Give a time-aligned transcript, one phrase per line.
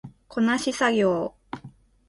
[0.27, 1.35] こなし作業